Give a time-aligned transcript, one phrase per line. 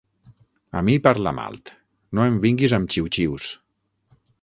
[0.79, 1.71] A mi, parla'm alt:
[2.19, 3.55] no em vinguis amb xiu-xius.